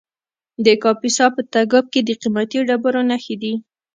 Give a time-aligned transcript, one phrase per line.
[0.65, 3.53] د کاپیسا په تګاب کې د قیمتي ډبرو نښې دي.